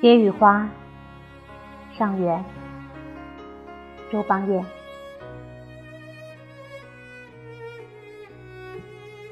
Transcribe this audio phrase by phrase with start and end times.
[0.00, 0.66] 蝶与花，
[1.92, 2.42] 上元，
[4.10, 4.64] 周邦彦。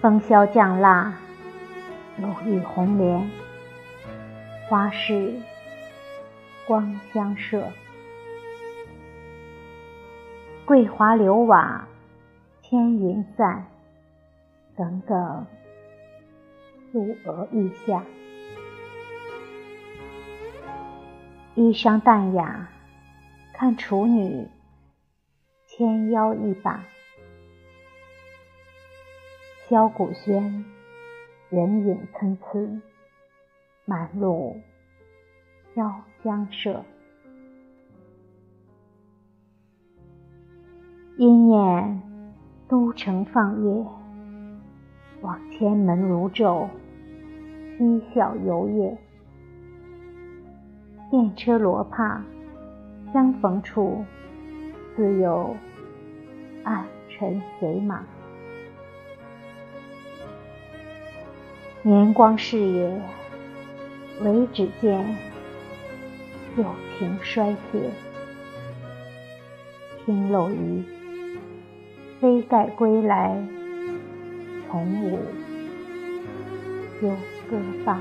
[0.03, 1.15] 风萧降蜡，
[2.19, 3.31] 露雨红莲，
[4.69, 5.41] 花市
[6.67, 7.73] 光相射。
[10.67, 11.89] 桂华流瓦，
[12.61, 13.65] 千云散，
[14.77, 15.47] 耿耿
[16.93, 18.03] 素娥欲下。
[21.59, 22.69] 衣裳淡雅，
[23.53, 24.47] 看处女
[25.67, 26.85] 纤腰一把。
[29.69, 30.63] 箫鼓喧，
[31.51, 32.81] 人影参差，
[33.87, 34.61] 满路
[35.75, 36.81] 飘香麝。
[41.17, 42.01] 一念
[42.69, 43.85] 都城放夜，
[45.23, 46.69] 望千门如昼，
[47.77, 48.97] 嬉笑游曳。
[51.11, 52.23] 电车罗帕，
[53.15, 54.05] 相逢处，
[54.95, 55.57] 自有
[56.65, 58.05] 暗尘随马。
[61.81, 63.01] 年光逝也，
[64.21, 65.17] 唯只见
[66.55, 66.63] 旧
[66.99, 67.91] 情衰竭。
[70.05, 70.85] 听漏雨，
[72.21, 73.43] 飞盖归来，
[74.69, 75.19] 从无
[77.01, 77.09] 休
[77.51, 77.99] 歌罢。